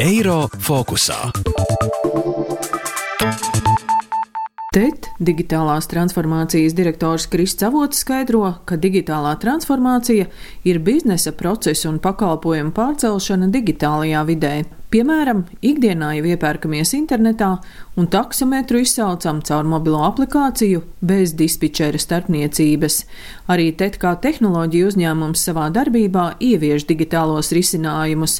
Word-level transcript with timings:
Eiro 0.00 0.46
fokusā. 0.62 1.18
TET 4.76 5.06
digitālās 5.24 5.88
transformācijas 5.88 6.74
direktors 6.76 7.24
Krists 7.32 7.64
Avots 7.64 8.02
skaidro, 8.04 8.42
ka 8.68 8.76
digitālā 8.76 9.32
transformācija 9.40 10.26
ir 10.68 10.80
biznesa 10.84 11.32
procesu 11.32 11.88
un 11.88 11.96
pakalpojumu 12.04 12.74
pārcelšana 12.76 13.48
digitālajā 13.54 14.24
vidē. 14.28 14.54
Piemēram, 14.96 15.42
ikdienā 15.60 16.14
jau 16.16 16.28
iepērkamies 16.30 16.94
internetā 16.96 17.50
un 18.00 18.06
taksometru 18.08 18.78
izsaucam 18.80 19.42
caur 19.44 19.66
mobilo 19.68 19.98
aplikāciju 20.06 20.78
bez 21.04 21.34
dispečera 21.36 21.98
starpniecības. 22.00 22.94
Arī 23.52 23.66
TET 23.76 23.98
kā 24.00 24.14
tehnoloģija 24.24 24.86
uzņēmums 24.88 25.42
savā 25.50 25.66
darbībā 25.74 26.22
ievieš 26.40 26.86
digitālos 26.88 27.52
risinājumus. 27.52 28.38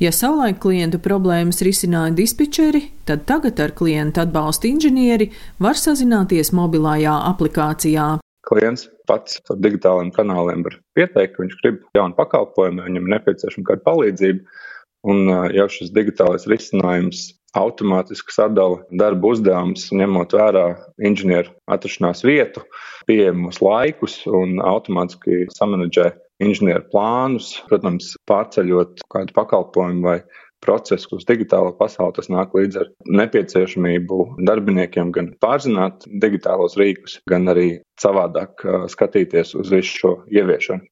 Ja 0.00 0.08
savulaik 0.16 0.62
klientu 0.62 0.96
problēmas 1.04 1.60
risināja 1.66 2.14
dispečeri, 2.22 2.86
tad 3.04 3.26
tagad 3.28 3.60
ar 3.60 3.74
klientu 3.76 4.22
atbalsta 4.24 4.70
inženieri 4.70 5.28
var 5.60 5.76
sazināties 5.76 6.54
mobilajā 6.56 7.18
aplikācijā. 7.34 8.14
Klients 8.48 8.86
pats 9.04 9.42
ar 9.52 9.60
digitāliem 9.60 10.08
kanāliem 10.16 10.64
var 10.64 10.80
pieteikt, 10.96 11.36
ka 11.36 11.44
viņš 11.44 11.60
grib 11.60 11.84
jaunu 12.00 12.16
pakalpojumu, 12.16 12.88
viņam 12.88 13.12
nepieciešama 13.12 13.68
kāda 13.74 13.86
palīdzība 13.90 14.64
Un 15.06 15.28
jau 15.54 15.68
šis 15.70 15.92
digitālais 15.94 16.48
risinājums 16.50 17.28
automātiski 17.56 18.34
sadala 18.34 18.82
darba 19.00 19.32
uzdevumus, 19.32 19.88
ņemot 19.94 20.34
vērā 20.36 20.64
inženieru 21.00 21.54
atrašanās 21.70 22.24
vietu, 22.26 22.64
pieejamos 23.08 23.62
laikus 23.64 24.20
un 24.26 24.58
automātiski 24.60 25.46
samanedžē 25.54 26.10
inženieru 26.44 26.84
plānus, 26.92 27.54
protams, 27.70 28.12
pārceļot 28.28 29.06
kādu 29.12 29.34
pakalpojumu 29.38 30.04
vai 30.06 30.18
procesu 30.64 31.16
uz 31.16 31.26
digitālo 31.26 31.72
pasauli. 31.78 32.16
Tas 32.18 32.30
nāk 32.32 32.54
līdz 32.58 32.82
ar 32.82 32.92
nepieciešamību 33.20 34.20
darbiniekiem 34.46 35.12
gan 35.14 35.32
pārzināt 35.42 36.06
digitālos 36.22 36.76
rīkus, 36.80 37.20
gan 37.30 37.48
arī 37.54 37.68
savādāk 38.02 38.66
skatīties 38.92 39.54
uz 39.58 39.72
visu 39.74 40.02
šo 40.02 40.14
ieviešanu. 40.34 40.84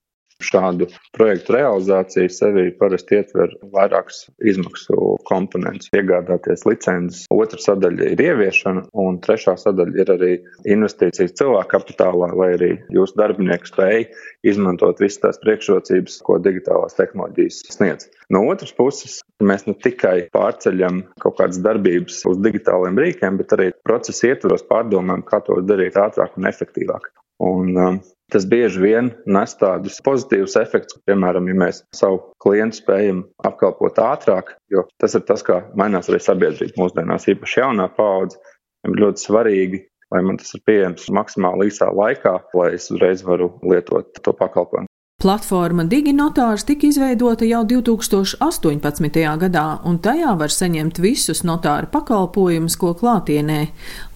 Šādu 0.44 0.86
projektu 1.16 1.54
realizācija 1.56 2.28
sevī 2.28 2.66
parasti 2.76 3.16
ietver 3.16 3.54
vairākas 3.72 4.26
izmaksu 4.44 5.16
komponentus, 5.28 5.88
iegādāties 5.96 6.66
licences. 6.68 7.24
Otra 7.32 7.60
sadaļa 7.62 8.10
ir 8.12 8.22
ieviešana, 8.26 8.84
un 9.00 9.16
trešā 9.24 9.56
sadaļa 9.62 10.02
ir 10.02 10.12
arī 10.12 10.32
investīcijas 10.76 11.34
cilvēku 11.40 11.72
kapitālā, 11.72 12.30
lai 12.36 12.50
arī 12.58 12.70
jūsu 12.92 13.16
darbinieki 13.18 13.72
spēj 13.72 14.06
izmantot 14.52 15.00
visas 15.02 15.22
tās 15.24 15.40
priekšrocības, 15.42 16.20
ko 16.26 16.38
digitālās 16.44 16.98
tehnoloģijas 17.00 17.62
sniedz. 17.72 18.10
No 18.32 18.44
otras 18.50 18.74
puses, 18.76 19.20
mēs 19.40 19.66
ne 19.68 19.76
tikai 19.80 20.28
pārceļam 20.34 21.04
kaut 21.22 21.40
kādas 21.40 21.62
darbības 21.64 22.20
uz 22.28 22.40
digitāliem 22.44 23.00
rīkiem, 23.00 23.40
bet 23.40 23.56
arī 23.56 23.70
procesa 23.86 24.34
ietvaros 24.34 24.66
pārdomājam, 24.68 25.24
kā 25.26 25.40
to 25.46 25.62
darīt 25.64 25.96
ātrāk 26.00 26.36
un 26.36 26.50
efektīvāk. 26.50 27.10
Un, 27.46 27.72
um, 27.76 27.98
Tas 28.32 28.46
bieži 28.50 28.80
vien 28.82 29.12
nes 29.30 29.52
tādus 29.60 30.00
pozitīvus 30.06 30.56
efektus, 30.58 30.98
piemēram, 31.06 31.46
ja 31.46 31.58
mēs 31.60 31.84
savu 31.94 32.18
klientu 32.42 32.80
spējam 32.80 33.20
apkalpot 33.46 34.00
ātrāk, 34.02 34.56
jo 34.72 34.82
tas 35.02 35.14
ir 35.14 35.22
tas, 35.28 35.44
kā 35.46 35.60
mainās 35.78 36.10
arī 36.10 36.18
sabiedrība 36.24 36.82
mūsdienās, 36.82 37.28
īpaši 37.30 37.62
jaunā 37.62 37.86
paudze. 37.94 38.40
Ir 38.86 38.98
ļoti 38.98 39.22
svarīgi, 39.22 39.80
lai 40.14 40.24
man 40.26 40.42
tas 40.42 40.52
ir 40.58 40.62
pieejams 40.66 41.06
maksimāli 41.14 41.70
īsā 41.70 41.92
laikā, 41.94 42.34
lai 42.58 42.72
es 42.74 42.90
uzreiz 42.90 43.22
varu 43.26 43.52
lietot 43.62 44.18
to 44.22 44.34
pakalpojumu. 44.34 44.90
Platforma 45.16 45.86
DigiNotārs 45.88 46.66
tika 46.68 46.90
izveidota 46.90 47.46
jau 47.48 47.62
2018. 47.64 49.22
gadā, 49.40 49.64
un 49.88 49.96
tajā 50.04 50.34
var 50.36 50.52
saņemt 50.52 51.00
visus 51.00 51.40
notāra 51.40 51.88
pakalpojumus, 51.88 52.76
ko 52.76 52.92
klātienē. 53.00 53.62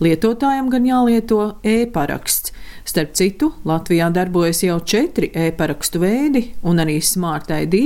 Lietotājam 0.04 0.68
gan 0.68 0.84
jālieto 0.84 1.40
e-paraksts. 1.64 2.49
Starp 2.90 3.12
citu, 3.14 3.52
Latvijā 3.68 4.08
darbojas 4.10 4.64
jau 4.64 4.80
četri 4.82 5.28
e-parakstu 5.36 6.00
veidi, 6.02 6.40
un 6.66 6.82
arī 6.82 6.96
Smart 6.98 7.52
ID 7.54 7.76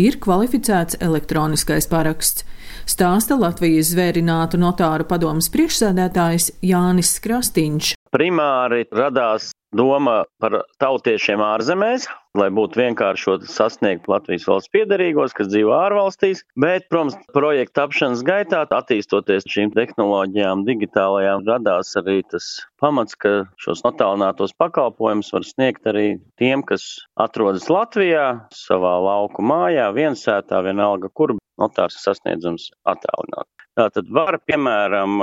ir 0.00 0.16
kvalificēts 0.22 0.96
elektroniskais 1.04 1.84
paraksts. 1.90 2.46
Stāsta 2.88 3.36
Latvijas 3.36 3.90
zvērinātu 3.92 4.56
notāru 4.62 5.04
padomas 5.10 5.50
priekšsēdētājs 5.52 6.54
Jānis 6.64 7.12
Krastīņš. 7.20 7.92
Primāri 8.16 8.86
radās 8.96 9.50
doma 9.76 10.24
par 10.42 10.62
tautiešiem 10.82 11.42
ārzemēs, 11.44 12.06
lai 12.36 12.48
būtu 12.52 12.80
vienkāršot 12.80 13.46
sasniegt 13.50 14.08
Latvijas 14.10 14.46
valsts 14.48 14.72
piedarīgos, 14.74 15.34
kas 15.36 15.50
dzīvo 15.52 15.74
ārvalstīs, 15.76 16.42
bet, 16.60 16.88
protams, 16.92 17.16
projekta 17.36 17.82
tapšanas 17.82 18.24
gaitā, 18.26 18.64
attīstoties 18.76 19.48
šīm 19.52 19.72
tehnoloģijām, 19.76 20.64
digitālajām, 20.68 21.46
radās 21.48 21.94
arī 22.00 22.22
tas 22.32 22.48
pamats, 22.82 23.16
ka 23.18 23.46
šos 23.62 23.84
attālinātos 23.88 24.56
pakalpojumus 24.60 25.32
var 25.36 25.48
sniegt 25.48 25.88
arī 25.92 26.06
tiem, 26.40 26.64
kas 26.66 26.86
atrodas 27.20 27.68
Latvijā, 27.72 28.28
savā 28.54 28.96
lauku 29.04 29.44
mājā, 29.44 29.90
viensētā, 29.96 30.64
vienalga, 30.66 31.12
kur 31.12 31.36
notārs 31.60 32.00
sasniedzams 32.04 32.70
attālināt. 32.88 33.48
Tātad 33.76 34.08
var, 34.08 34.38
piemēram, 34.48 35.18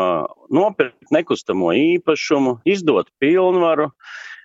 nopirkt 0.53 1.09
nekustamo 1.13 1.71
īpašumu, 1.73 2.59
izdot 2.69 3.09
pilnvaru, 3.21 3.87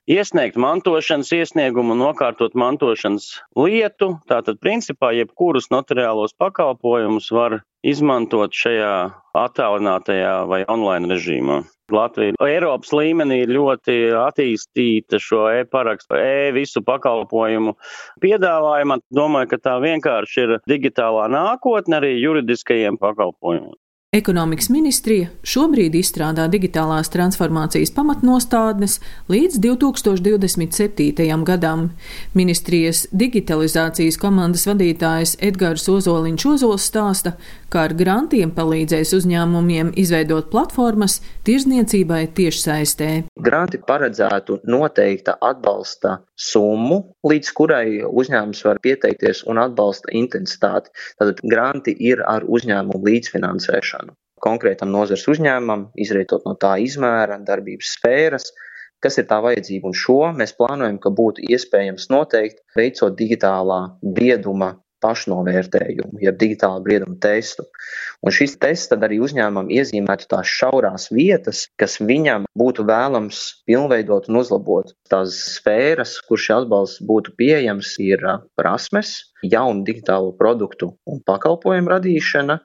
iesniegt 0.08 0.56
mantošanas 0.60 1.30
iesniegumu, 1.36 1.94
nokārtot 1.98 2.56
mantošanas 2.58 3.30
lietu. 3.58 4.14
Tātad, 4.30 4.58
principā, 4.64 5.12
jebkurus 5.16 5.68
notariālos 5.74 6.34
pakalpojumus 6.40 7.28
var 7.34 7.60
izmantot 7.86 8.56
šajā 8.56 8.92
attālinātajā 9.38 10.34
vai 10.50 10.64
online 10.68 11.12
režīmā. 11.12 11.60
Latvija 11.92 12.36
Eiropas 12.44 12.90
līmenī 12.92 13.42
ir 13.46 13.52
ļoti 13.54 13.96
attīstīta 14.18 15.20
šo 15.22 15.46
e-parakstu, 15.60 16.18
e-visu 16.20 16.82
pakalpojumu 16.84 17.78
piedāvājumā. 18.20 18.98
Domāju, 19.14 19.52
ka 19.54 19.60
tā 19.70 19.76
vienkārši 19.84 20.44
ir 20.44 20.56
digitālā 20.68 21.30
nākotne 21.32 22.00
arī 22.02 22.16
juridiskajiem 22.18 23.00
pakalpojumiem. 23.00 23.76
Ekonomikas 24.16 24.70
ministrija 24.72 25.26
šobrīd 25.44 25.92
izstrādā 25.98 26.46
digitālās 26.48 27.10
transformācijas 27.12 27.90
pamatnostādnes 27.92 28.94
līdz 29.28 29.58
2027. 29.60 31.42
gadam. 31.44 31.82
Ministrijas 32.32 33.02
digitalizācijas 33.12 34.16
komandas 34.16 34.64
vadītājs 34.64 35.34
Edgars 35.44 35.84
Ozoliņš 35.92 36.46
Ozols 36.54 36.86
stāsta, 36.88 37.34
kā 37.68 37.82
ar 37.90 37.92
grantiem 37.98 38.54
palīdzēs 38.56 39.12
uzņēmumiem 39.18 39.92
izveidot 40.00 40.48
platformas 40.54 41.18
tirzniecībai 41.44 42.22
tiešsaistē. 42.32 43.10
Granti 43.36 43.82
paredzētu 43.92 44.62
noteikta 44.72 45.36
atbalsta 45.36 46.22
summu, 46.32 47.02
līdz 47.28 47.52
kurai 47.60 48.00
uzņēmums 48.08 48.64
var 48.70 48.80
pieteikties 48.80 49.44
un 49.52 49.60
atbalsta 49.60 50.16
intensitāti. 50.16 50.96
Tātad 51.20 51.44
granti 51.44 51.92
ir 52.08 52.24
ar 52.24 52.48
uzņēmumu 52.48 53.04
līdzfinansēšanu 53.04 54.07
konkrētam 54.44 54.90
nozars 54.94 55.26
uzņēmumam, 55.30 55.88
izrietot 56.00 56.46
no 56.48 56.56
tā 56.60 56.76
izmēra, 56.84 57.40
darbības 57.44 57.94
sfēras, 57.98 58.50
kas 59.04 59.18
ir 59.20 59.28
tā 59.30 59.38
vajadzība. 59.44 59.90
Un 59.90 59.96
šo 59.96 60.18
mēs 60.38 60.56
plānojam, 60.58 60.98
ka 61.02 61.14
būtu 61.14 61.46
iespējams 61.48 62.10
noteikt, 62.12 62.62
veicot 62.78 63.16
digitālā 63.18 63.80
brieduma 64.02 64.74
pašnovērtējumu, 65.04 66.18
jeb 66.22 66.38
digitālā 66.40 66.80
brieduma 66.82 67.14
testu. 67.22 67.66
Un 68.24 68.34
šis 68.34 68.56
tests 68.58 68.90
tad 68.90 69.04
arī 69.06 69.20
uzņēmumam 69.22 69.70
iezīmētu 69.70 70.28
tās 70.32 70.50
šaurās 70.50 71.08
vietas, 71.14 71.66
kas 71.78 71.98
viņam 72.02 72.48
būtu 72.58 72.86
vēlams 72.88 73.42
pilnveidot 73.68 74.28
un 74.30 74.40
uzlabot. 74.42 74.90
Tās 75.10 75.38
sfēras, 75.58 76.18
kur 76.26 76.40
šis 76.42 76.56
atbalsts 76.62 77.04
būtu 77.06 77.36
pieejams, 77.38 77.94
ir 78.02 78.24
prasmes, 78.58 79.27
jaunu 79.42 79.84
digitālo 79.86 80.34
produktu 80.38 80.92
un 81.06 81.22
pakalpojumu 81.26 81.94
radīšana, 81.94 82.60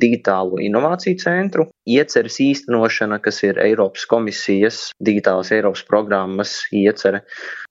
digitālo 0.00 0.60
inovāciju 0.60 1.18
centru, 1.20 1.66
ieceres 1.88 2.36
īstenošana, 2.42 3.18
kas 3.24 3.40
ir 3.46 3.60
Eiropas 3.62 4.04
komisijas 4.10 4.80
digitālas 5.00 5.52
Eiropas 5.56 5.84
programmas 5.88 6.58
iecere. 6.74 7.22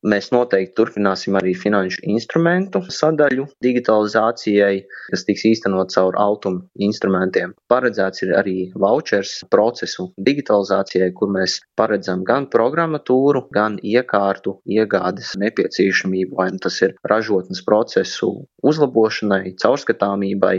Mēs 0.06 0.31
noteikti 0.34 0.75
turpināsim 0.78 1.38
arī 1.38 1.56
finanšu 1.57 2.04
instrumentu 2.13 2.81
sadaļu 2.94 3.48
digitalizācijai, 3.66 4.84
kas 5.12 5.25
tiks 5.28 5.46
īstenot 5.52 5.94
caur 5.94 6.18
autumu 6.22 6.66
instrumentiem. 6.88 7.56
Paredzēts 7.72 8.25
ir 8.25 8.34
arī 8.38 8.57
vouchers 8.74 9.40
procesu 9.52 10.12
digitalizācijai, 10.30 11.12
kur 11.18 11.34
mēs 11.34 11.60
paredzam 11.78 12.25
gan 12.25 12.50
programmatūru, 12.54 13.48
gan 13.54 13.78
iekārtu 13.81 14.60
iegādes 14.66 15.34
nepieciešamību, 15.42 16.38
vai 16.42 16.52
nu 16.54 16.62
tas 16.62 16.81
ir 16.86 16.98
ražotnes 17.10 17.66
procesu 17.66 18.44
uzlabošanai, 18.65 19.56
caurskatāmībai, 19.62 20.56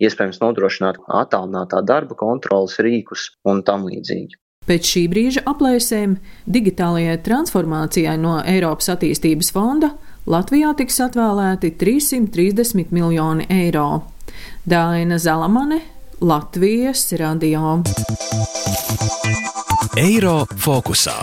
iespējams 0.00 0.40
nodrošināt 0.42 1.00
attālinātā 1.06 1.82
darba 1.86 2.16
kontrolas 2.18 2.78
rīkus 2.82 3.30
un 3.48 3.64
tam 3.66 3.88
līdzīgi. 3.88 4.38
Pēc 4.68 4.86
šī 4.86 5.02
brīža 5.10 5.42
aplēsēm 5.50 6.18
digitālajai 6.46 7.16
transformācijai 7.26 8.16
no 8.20 8.36
Eiropas 8.44 8.92
attīstības 8.92 9.50
fonda 9.56 9.94
Latvijā 10.30 10.74
tiks 10.78 11.00
atvēlēti 11.00 11.72
330 11.80 12.92
miljoni 12.94 13.48
eiro. 13.50 14.02
Daina 14.68 15.18
Zalamane, 15.18 15.80
Latvijas 16.20 17.08
radio. 17.18 17.80
Eiro 19.98 20.44
fokusā. 20.60 21.16